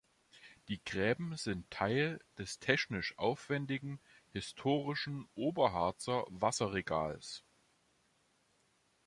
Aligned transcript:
Die 0.67 0.83
Gräben 0.83 1.37
sind 1.37 1.69
Teil 1.69 2.19
des 2.39 2.57
technisch 2.57 3.15
aufwändigen 3.19 3.99
historischen 4.31 5.27
Oberharzer 5.35 6.25
Wasserregals. 6.29 7.43